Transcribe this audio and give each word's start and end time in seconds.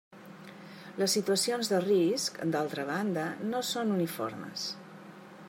Les 1.01 1.13
situacions 1.17 1.69
de 1.73 1.81
risc, 1.83 2.41
d'altra 2.57 2.87
banda, 2.91 3.27
no 3.53 3.63
són 3.75 3.95
uniformes. 3.99 4.67